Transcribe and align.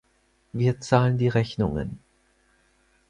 Wir 0.51 0.79
zahlen 0.81 1.19
die 1.19 1.27
Rechnungen. 1.27 1.99